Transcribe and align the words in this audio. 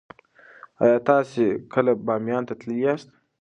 ایا 0.83 0.97
تاسې 1.09 1.45
کله 1.73 1.91
بامیانو 2.05 2.47
ته 2.49 2.53
تللي 2.59 2.77
یاست؟ 2.85 3.09